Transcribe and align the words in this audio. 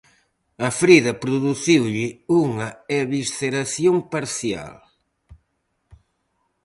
A 0.67 0.69
ferida 0.79 1.13
produciulle 1.23 2.07
unha 2.43 2.69
evisceración 3.01 3.95
parcial. 4.13 4.75